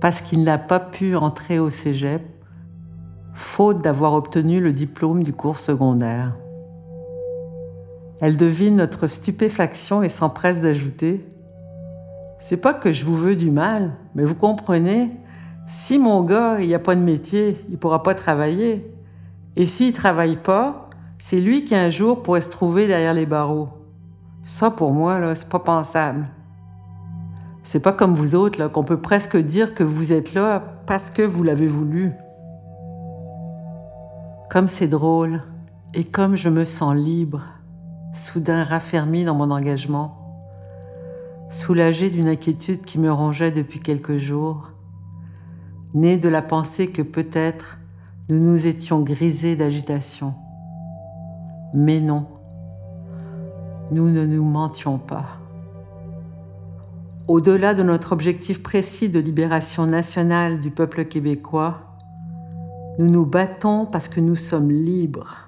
parce 0.00 0.20
qu'il 0.20 0.42
n'a 0.42 0.58
pas 0.58 0.80
pu 0.80 1.16
entrer 1.16 1.58
au 1.58 1.70
cégep, 1.70 2.22
faute 3.32 3.82
d'avoir 3.82 4.14
obtenu 4.14 4.60
le 4.60 4.72
diplôme 4.72 5.22
du 5.22 5.32
cours 5.32 5.58
secondaire. 5.58 6.36
Elle 8.20 8.36
devine 8.36 8.76
notre 8.76 9.06
stupéfaction 9.06 10.02
et 10.02 10.08
s'empresse 10.08 10.60
d'ajouter 10.60 11.24
C'est 12.38 12.56
pas 12.56 12.74
que 12.74 12.92
je 12.92 13.04
vous 13.04 13.16
veux 13.16 13.36
du 13.36 13.50
mal, 13.50 13.92
mais 14.14 14.24
vous 14.24 14.34
comprenez, 14.34 15.10
si 15.66 15.98
mon 15.98 16.22
gars, 16.22 16.60
il 16.60 16.68
n'y 16.68 16.74
a 16.74 16.78
pas 16.78 16.94
de 16.94 17.00
métier, 17.00 17.56
il 17.70 17.78
pourra 17.78 18.02
pas 18.02 18.14
travailler. 18.14 18.94
Et 19.56 19.66
s'il 19.66 19.92
travaille 19.92 20.36
pas, 20.36 20.90
c'est 21.18 21.40
lui 21.40 21.64
qui 21.64 21.74
un 21.74 21.90
jour 21.90 22.22
pourrait 22.22 22.42
se 22.42 22.50
trouver 22.50 22.86
derrière 22.86 23.14
les 23.14 23.26
barreaux. 23.26 23.68
Ça, 24.42 24.70
pour 24.70 24.92
moi, 24.92 25.18
là, 25.18 25.34
c'est 25.34 25.48
pas 25.48 25.58
pensable. 25.58 26.26
C'est 27.62 27.80
pas 27.80 27.92
comme 27.92 28.14
vous 28.14 28.34
autres, 28.34 28.58
là, 28.58 28.68
qu'on 28.68 28.84
peut 28.84 29.00
presque 29.00 29.38
dire 29.38 29.74
que 29.74 29.84
vous 29.84 30.12
êtes 30.12 30.34
là 30.34 30.62
parce 30.86 31.08
que 31.08 31.22
vous 31.22 31.42
l'avez 31.42 31.66
voulu. 31.66 32.12
Comme 34.50 34.68
c'est 34.68 34.88
drôle, 34.88 35.42
et 35.94 36.04
comme 36.04 36.36
je 36.36 36.50
me 36.50 36.64
sens 36.64 36.94
libre 36.94 37.42
soudain 38.12 38.64
raffermi 38.64 39.24
dans 39.24 39.34
mon 39.34 39.50
engagement, 39.50 40.18
soulagé 41.48 42.10
d'une 42.10 42.28
inquiétude 42.28 42.82
qui 42.82 43.00
me 43.00 43.10
rongeait 43.10 43.50
depuis 43.50 43.80
quelques 43.80 44.16
jours, 44.18 44.73
né 45.94 46.18
de 46.18 46.28
la 46.28 46.42
pensée 46.42 46.88
que 46.88 47.02
peut-être 47.02 47.78
nous 48.28 48.38
nous 48.38 48.66
étions 48.66 49.00
grisés 49.00 49.56
d'agitation. 49.56 50.34
Mais 51.72 52.00
non, 52.00 52.26
nous 53.90 54.10
ne 54.10 54.26
nous 54.26 54.44
mentions 54.44 54.98
pas. 54.98 55.38
Au-delà 57.26 57.74
de 57.74 57.82
notre 57.82 58.12
objectif 58.12 58.62
précis 58.62 59.08
de 59.08 59.18
libération 59.18 59.86
nationale 59.86 60.60
du 60.60 60.70
peuple 60.70 61.06
québécois, 61.06 61.96
nous 62.98 63.08
nous 63.08 63.24
battons 63.24 63.86
parce 63.86 64.08
que 64.08 64.20
nous 64.20 64.36
sommes 64.36 64.70
libres 64.70 65.44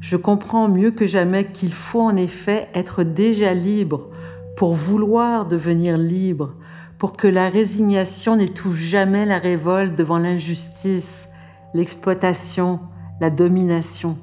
je 0.00 0.16
comprends 0.16 0.68
mieux 0.68 0.90
que 0.90 1.06
jamais 1.06 1.52
qu'il 1.52 1.72
faut 1.72 2.00
en 2.00 2.16
effet 2.16 2.68
être 2.74 3.04
déjà 3.04 3.52
libre 3.54 4.08
pour 4.56 4.72
vouloir 4.72 5.46
devenir 5.46 5.98
libre, 5.98 6.54
pour 7.00 7.16
que 7.16 7.26
la 7.26 7.48
résignation 7.48 8.36
n'étouffe 8.36 8.78
jamais 8.78 9.24
la 9.24 9.38
révolte 9.38 9.96
devant 9.96 10.18
l'injustice, 10.18 11.30
l'exploitation, 11.72 12.78
la 13.22 13.30
domination. 13.30 14.18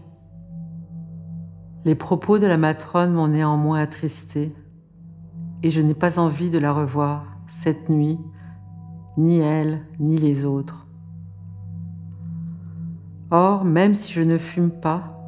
Les 1.86 1.96
propos 1.96 2.38
de 2.38 2.46
la 2.46 2.58
matrone 2.58 3.14
m'ont 3.14 3.30
néanmoins 3.30 3.80
attristé, 3.80 4.54
et 5.64 5.72
je 5.72 5.82
n'ai 5.82 5.96
pas 5.96 6.20
envie 6.20 6.52
de 6.52 6.60
la 6.60 6.72
revoir 6.72 7.40
cette 7.48 7.90
nuit, 7.90 8.20
ni 9.18 9.40
elle, 9.40 9.82
ni 10.00 10.20
les 10.20 10.46
autres. 10.46 10.86
Or, 13.32 13.66
même 13.66 13.96
si 13.96 14.14
je 14.14 14.22
ne 14.22 14.38
fume 14.38 14.70
pas, 14.70 15.20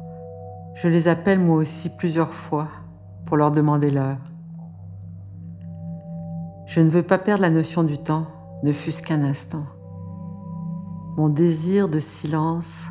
je 0.76 0.86
les 0.86 1.08
appelle 1.08 1.40
moi 1.40 1.56
aussi 1.56 1.96
plusieurs 1.96 2.32
fois 2.32 2.68
pour 3.26 3.36
leur 3.36 3.50
demander 3.50 3.90
l'heure. 3.90 4.29
Je 6.70 6.80
ne 6.80 6.88
veux 6.88 7.02
pas 7.02 7.18
perdre 7.18 7.42
la 7.42 7.50
notion 7.50 7.82
du 7.82 7.98
temps, 7.98 8.28
ne 8.62 8.70
fût-ce 8.70 9.02
qu'un 9.02 9.24
instant. 9.24 9.66
Mon 11.16 11.28
désir 11.28 11.88
de 11.88 11.98
silence 11.98 12.90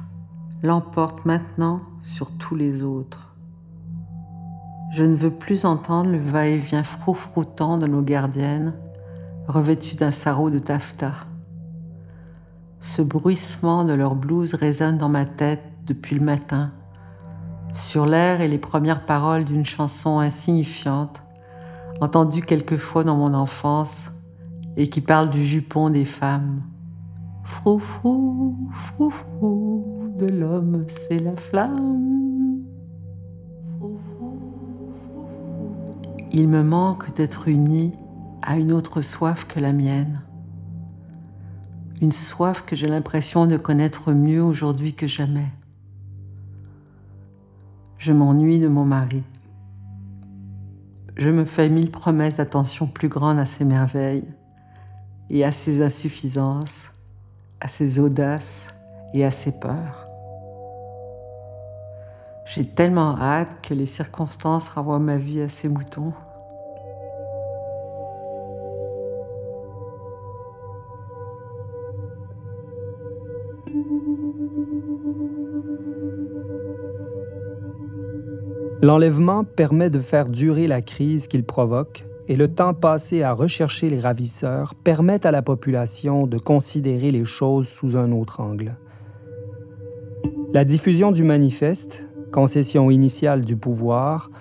l'emporte 0.62 1.24
maintenant 1.24 1.80
sur 2.04 2.30
tous 2.32 2.56
les 2.56 2.84
autres. 2.84 3.38
Je 4.92 5.06
ne 5.06 5.16
veux 5.16 5.32
plus 5.32 5.64
entendre 5.64 6.12
le 6.12 6.18
va-et-vient 6.18 6.84
froufroutant 6.84 7.78
de 7.78 7.88
nos 7.88 8.02
gardiennes 8.02 8.74
revêtues 9.48 9.96
d'un 9.96 10.12
sarrau 10.12 10.50
de 10.50 10.60
taffetas. 10.60 11.24
Ce 12.82 13.02
bruissement 13.02 13.86
de 13.86 13.94
leur 13.94 14.16
blouse 14.16 14.56
résonne 14.56 14.98
dans 14.98 15.08
ma 15.08 15.24
tête 15.24 15.64
depuis 15.86 16.20
le 16.20 16.26
matin 16.26 16.72
sur 17.74 18.06
l'air 18.06 18.42
et 18.42 18.50
les 18.50 18.58
premières 18.58 19.06
paroles 19.06 19.46
d'une 19.46 19.64
chanson 19.64 20.20
insignifiante, 20.20 21.24
entendue 22.02 22.42
quelquefois 22.42 23.04
dans 23.04 23.16
mon 23.16 23.34
enfance 23.34 24.12
et 24.76 24.90
qui 24.90 25.02
parle 25.02 25.30
du 25.30 25.44
jupon 25.44 25.90
des 25.90 26.06
femmes. 26.06 26.62
Froufrou, 27.44 28.56
froufrou, 28.72 30.14
de 30.18 30.28
l'homme 30.28 30.86
c'est 30.88 31.20
la 31.20 31.36
flamme. 31.36 32.64
Il 36.32 36.48
me 36.48 36.64
manque 36.64 37.14
d'être 37.16 37.48
uni 37.48 37.94
à 38.42 38.58
une 38.58 38.72
autre 38.72 39.02
soif 39.02 39.46
que 39.46 39.60
la 39.60 39.74
mienne. 39.74 40.22
Une 42.02 42.12
soif 42.12 42.64
que 42.66 42.76
j'ai 42.76 42.88
l'impression 42.88 43.48
de 43.48 43.58
connaître 43.58 44.14
mieux 44.14 44.44
aujourd'hui 44.44 44.94
que 44.94 45.08
jamais 45.08 45.52
je 48.00 48.14
m'ennuie 48.14 48.60
de 48.60 48.70
mon 48.70 48.86
mari. 48.86 49.24
Je 51.16 51.30
me 51.30 51.46
fais 51.46 51.70
mille 51.70 51.92
promesses 51.92 52.38
d'attention 52.38 52.88
plus 52.88 53.10
grande 53.10 53.40
à 53.40 53.46
ses 53.46 53.66
merveilles 53.66 54.28
et 55.30 55.44
à 55.44 55.52
ses 55.52 55.82
insuffisances, 55.82 56.92
à 57.60 57.68
ses 57.68 58.00
audaces 58.00 58.74
et 59.14 59.26
à 59.26 59.32
ses 59.32 59.60
peurs. 59.60 60.08
J'ai 62.46 62.66
tellement 62.66 63.16
hâte 63.20 63.58
que 63.62 63.74
les 63.74 63.86
circonstances 63.86 64.70
renvoient 64.70 65.00
ma 65.00 65.18
vie 65.18 65.42
à 65.42 65.50
ses 65.50 65.70
moutons. 65.70 66.14
L'enlèvement 78.82 79.44
permet 79.44 79.90
de 79.90 80.00
faire 80.00 80.30
durer 80.30 80.66
la 80.66 80.82
crise 80.82 81.28
qu'il 81.28 81.44
provoque 81.44 82.06
et 82.30 82.38
le 82.38 82.48
temps 82.48 82.74
passé 82.74 83.24
à 83.24 83.34
rechercher 83.34 83.90
les 83.90 84.00
ravisseurs 84.00 84.74
permet 84.74 85.26
à 85.26 85.32
la 85.32 85.42
population 85.42 86.28
de 86.28 86.38
considérer 86.38 87.12
les 87.12 87.26
choses 87.26 87.68
sous 87.68 87.98
un 87.98 88.14
autre 88.14 88.40
angle. 88.40 88.78
La 90.54 90.64
diffusion 90.64 91.12
du 91.12 91.24
manifeste, 91.24 92.08
concession 92.32 92.90
initiale 92.90 93.44
du 93.44 93.58
pouvoir, 93.58 94.32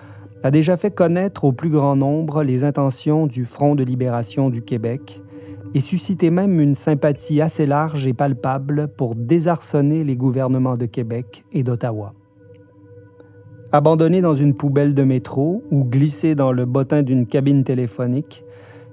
a 0.41 0.51
déjà 0.51 0.77
fait 0.77 0.91
connaître 0.91 1.43
au 1.43 1.51
plus 1.51 1.69
grand 1.69 1.97
nombre 1.97 2.43
les 2.43 2.63
intentions 2.63 3.27
du 3.27 3.43
Front 3.43 3.75
de 3.75 3.83
libération 3.83 4.49
du 4.49 4.61
Québec 4.61 5.21
et 5.73 5.81
suscité 5.81 6.31
même 6.31 6.61
une 6.61 6.75
sympathie 6.75 7.41
assez 7.41 7.65
large 7.65 8.07
et 8.07 8.13
palpable 8.13 8.87
pour 8.87 9.15
désarçonner 9.15 10.05
les 10.05 10.15
gouvernements 10.15 10.77
de 10.77 10.85
Québec 10.85 11.43
et 11.51 11.63
d'Ottawa. 11.63 12.13
Abandonné 13.71 14.21
dans 14.21 14.33
une 14.33 14.55
poubelle 14.55 14.95
de 14.95 15.03
métro 15.03 15.63
ou 15.69 15.83
glissé 15.83 16.33
dans 16.33 16.51
le 16.51 16.65
bottin 16.65 17.03
d'une 17.03 17.27
cabine 17.27 17.63
téléphonique, 17.63 18.43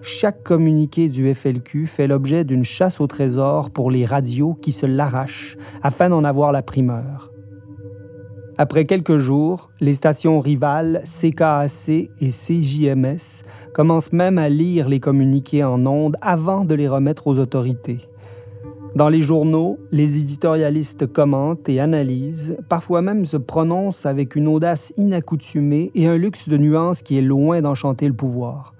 chaque 0.02 0.42
communiqué 0.42 1.08
du 1.08 1.34
FLQ 1.34 1.86
fait 1.86 2.06
l'objet 2.06 2.44
d'une 2.44 2.62
chasse 2.62 3.00
au 3.00 3.06
trésor 3.06 3.70
pour 3.70 3.90
les 3.90 4.04
radios 4.04 4.52
qui 4.52 4.72
se 4.72 4.84
l'arrachent 4.84 5.56
afin 5.82 6.10
d'en 6.10 6.24
avoir 6.24 6.52
la 6.52 6.60
primeur. 6.60 7.32
Après 8.58 8.84
quelques 8.84 9.16
jours, 9.16 9.70
les 9.80 9.94
stations 9.94 10.40
rivales 10.40 11.02
CKAC 11.04 11.88
et 11.88 12.28
CJMS 12.28 13.44
commencent 13.72 14.12
même 14.12 14.36
à 14.36 14.50
lire 14.50 14.90
les 14.90 15.00
communiqués 15.00 15.64
en 15.64 15.86
ondes 15.86 16.16
avant 16.20 16.66
de 16.66 16.74
les 16.74 16.88
remettre 16.88 17.28
aux 17.28 17.38
autorités. 17.38 18.00
Dans 18.96 19.10
les 19.10 19.20
journaux, 19.20 19.78
les 19.92 20.16
éditorialistes 20.16 21.06
commentent 21.06 21.68
et 21.68 21.80
analysent, 21.80 22.56
parfois 22.70 23.02
même 23.02 23.26
se 23.26 23.36
prononcent 23.36 24.06
avec 24.06 24.36
une 24.36 24.48
audace 24.48 24.94
inaccoutumée 24.96 25.90
et 25.94 26.06
un 26.06 26.16
luxe 26.16 26.48
de 26.48 26.56
nuances 26.56 27.02
qui 27.02 27.18
est 27.18 27.20
loin 27.20 27.60
d'enchanter 27.60 28.08
le 28.08 28.14
pouvoir. 28.14 28.72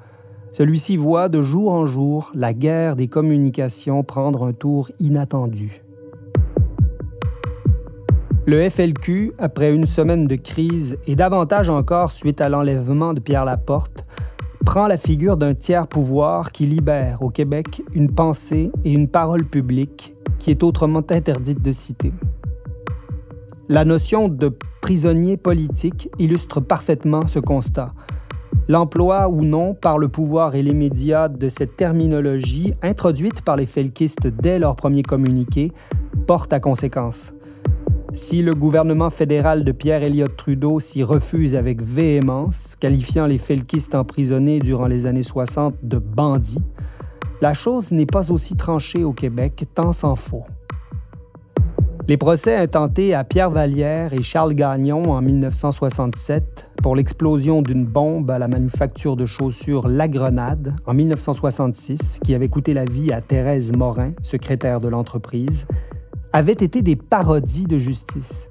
Celui-ci 0.53 0.97
voit 0.97 1.29
de 1.29 1.43
jour 1.43 1.71
en 1.71 1.85
jour 1.85 2.33
la 2.35 2.55
guerre 2.55 2.97
des 2.97 3.09
communications 3.09 4.05
prendre 4.05 4.47
un 4.47 4.55
tour 4.55 4.91
inattendu. 5.01 5.83
Le 8.47 8.71
FLQ, 8.71 9.35
après 9.37 9.71
une 9.71 9.85
semaine 9.85 10.27
de 10.27 10.37
crise 10.37 10.97
et 11.07 11.15
davantage 11.15 11.69
encore 11.69 12.11
suite 12.11 12.41
à 12.41 12.49
l'enlèvement 12.49 13.13
de 13.13 13.21
Pierre 13.21 13.45
Laporte, 13.45 14.06
prend 14.67 14.89
la 14.89 14.99
figure 14.99 15.37
d'un 15.37 15.55
tiers 15.55 15.87
pouvoir 15.87 16.51
qui 16.51 16.67
libère 16.67 17.23
au 17.23 17.31
Québec 17.31 17.83
une 17.95 18.13
pensée 18.13 18.73
et 18.85 18.93
une 18.93 19.07
parole 19.07 19.45
publique 19.45 20.17
qui 20.41 20.51
est 20.51 20.65
autrement 20.65 21.05
interdite 21.09 21.63
de 21.63 21.71
citer. 21.71 22.13
La 23.69 23.85
notion 23.85 24.29
de 24.29 24.53
prisonnier 24.83 25.37
politique 25.37 26.11
illustre 26.19 26.61
parfaitement 26.61 27.29
ce 27.29 27.39
constat. 27.39 27.95
L'emploi 28.67 29.29
ou 29.29 29.43
non 29.43 29.73
par 29.73 29.99
le 29.99 30.09
pouvoir 30.09 30.57
et 30.57 30.65
les 30.65 30.75
médias 30.75 31.29
de 31.29 31.49
cette 31.49 31.77
terminologie, 31.77 32.75
introduite 32.83 33.43
par 33.43 33.57
les 33.57 33.67
felkistes 33.67 34.27
dès 34.27 34.59
leur 34.59 34.75
premier 34.75 35.05
communiqué, 35.05 35.71
porte 36.27 36.53
à 36.53 36.59
conséquence. 36.59 37.36
Si 38.17 38.41
le 38.41 38.55
gouvernement 38.55 39.11
fédéral 39.11 39.63
de 39.63 39.73
Pierre 39.73 40.03
Elliott 40.03 40.35
Trudeau 40.39 40.81
s'y 40.81 41.03
refuse 41.03 41.55
avec 41.55 41.83
véhémence, 41.83 42.75
qualifiant 42.81 43.27
les 43.27 43.37
felkistes 43.37 43.95
emprisonnés 43.95 44.59
durant 44.59 44.87
les 44.87 45.05
années 45.05 45.23
60 45.23 45.75
de 45.83 45.99
bandits, 45.99 46.65
la 47.43 47.53
chose 47.53 47.93
n'est 47.93 48.07
pas 48.07 48.33
aussi 48.33 48.57
tranchée 48.57 49.05
au 49.05 49.13
Québec, 49.13 49.67
tant 49.75 49.93
s'en 49.93 50.17
faut. 50.17 50.45
Les 52.09 52.17
procès 52.17 52.57
intentés 52.57 53.13
à 53.13 53.23
Pierre 53.23 53.51
Vallière 53.51 54.15
et 54.15 54.23
Charles 54.23 54.55
Gagnon 54.55 55.13
en 55.13 55.21
1967 55.21 56.71
pour 56.83 56.97
l'explosion 56.97 57.61
d'une 57.61 57.85
bombe 57.85 58.31
à 58.31 58.39
la 58.39 58.49
manufacture 58.49 59.17
de 59.17 59.27
chaussures 59.27 59.89
La 59.89 60.09
Grenade 60.09 60.75
en 60.87 60.95
1966, 60.95 62.21
qui 62.25 62.35
avait 62.35 62.49
coûté 62.49 62.73
la 62.73 62.87
vie 62.87 63.13
à 63.13 63.21
Thérèse 63.21 63.73
Morin, 63.73 64.13
secrétaire 64.23 64.81
de 64.81 64.89
l'entreprise, 64.89 65.67
avaient 66.37 66.53
été 66.53 66.83
des 66.83 66.97
parodies 66.97 67.65
de 67.65 67.79
justice. 67.79 68.51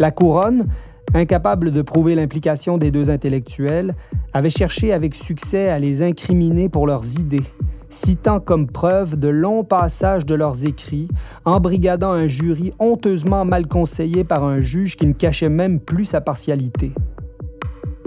La 0.00 0.10
couronne, 0.10 0.66
incapable 1.14 1.70
de 1.70 1.82
prouver 1.82 2.16
l'implication 2.16 2.78
des 2.78 2.90
deux 2.90 3.10
intellectuels, 3.10 3.94
avait 4.32 4.50
cherché 4.50 4.92
avec 4.92 5.14
succès 5.14 5.68
à 5.68 5.78
les 5.78 6.02
incriminer 6.02 6.68
pour 6.68 6.88
leurs 6.88 7.20
idées, 7.20 7.44
citant 7.90 8.40
comme 8.40 8.66
preuve 8.66 9.16
de 9.16 9.28
longs 9.28 9.62
passages 9.62 10.26
de 10.26 10.34
leurs 10.34 10.66
écrits, 10.66 11.06
embrigadant 11.44 12.10
un 12.10 12.26
jury 12.26 12.72
honteusement 12.80 13.44
mal 13.44 13.68
conseillé 13.68 14.24
par 14.24 14.42
un 14.42 14.60
juge 14.60 14.96
qui 14.96 15.06
ne 15.06 15.12
cachait 15.12 15.48
même 15.48 15.78
plus 15.78 16.06
sa 16.06 16.20
partialité. 16.20 16.90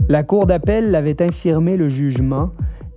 La 0.10 0.24
Cour 0.24 0.46
d'appel 0.46 0.94
avait 0.94 1.22
infirmé 1.22 1.78
le 1.78 1.88
jugement, 1.88 2.52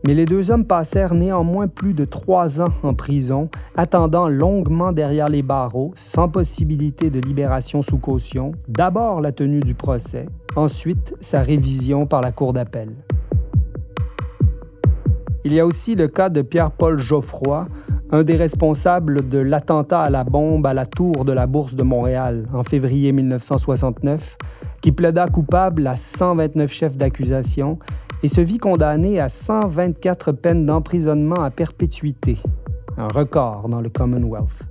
mais 0.05 0.15
les 0.15 0.25
deux 0.25 0.51
hommes 0.51 0.65
passèrent 0.65 1.15
néanmoins 1.15 1.69
plus 1.69 1.95
de 1.95 2.05
trois 2.05 2.61
ans 2.61 2.73
en 2.83 2.95
prison, 2.95 3.51
attendant 3.77 4.29
longuement 4.29 4.93
derrière 4.93 5.29
les 5.29 5.43
barreaux, 5.43 5.93
sans 5.95 6.29
possibilité 6.29 7.11
de 7.11 7.21
libération 7.21 7.83
sous 7.83 7.99
caution, 7.99 8.53
d'abord 8.69 9.21
la 9.21 9.33
tenue 9.33 9.61
du 9.61 9.75
procès, 9.75 10.27
ensuite 10.57 11.15
sa 11.21 11.43
révision 11.43 12.07
par 12.07 12.21
la 12.21 12.33
Cour 12.33 12.53
d'appel. 12.53 12.91
Il 15.45 15.55
y 15.55 15.61
a 15.61 15.67
aussi 15.67 15.95
le 15.95 16.07
cas 16.07 16.29
de 16.29 16.43
Pierre-Paul 16.43 16.99
Geoffroy, 16.99 17.67
un 18.13 18.25
des 18.25 18.37
responsables 18.37 19.29
de 19.29 19.39
l'attentat 19.39 20.03
à 20.03 20.11
la 20.11 20.25
bombe 20.25 20.67
à 20.67 20.75
la 20.75 20.85
tour 20.85 21.25
de 21.25 21.33
la 21.33 21.47
Bourse 21.47 21.75
de 21.75 21.83
Montréal 21.83 22.47
en 22.53 22.63
février 22.63 23.13
1969, 23.13 24.37
qui 24.83 24.93
plaida 24.93 25.29
coupable 25.29 25.87
à 25.87 25.97
129 25.97 26.71
chefs 26.71 26.97
d'accusation 26.97 27.79
et 28.23 28.29
se 28.29 28.41
vit 28.41 28.59
condamné 28.59 29.21
à 29.21 29.29
124 29.29 30.33
peines 30.33 30.67
d'emprisonnement 30.67 31.43
à 31.43 31.51
perpétuité, 31.51 32.39
un 32.97 33.09
record 33.09 33.69
dans 33.69 33.81
le 33.81 33.89
Commonwealth. 33.89 34.70